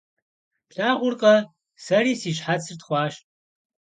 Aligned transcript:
Плъагъуркъэ, 0.69 1.35
сэри 1.83 2.13
си 2.21 2.31
щхьэцыр 2.37 2.75
тхъуащ. 2.79 3.13